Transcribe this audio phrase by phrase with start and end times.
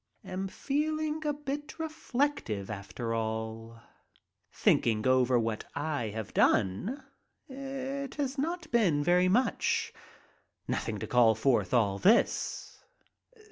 [0.25, 3.83] Am feeling a bit reflective, after all;
[4.51, 7.03] thinking over what I have done,
[7.47, 9.93] it has not been very much.
[10.67, 12.83] Nothing to call forth all this.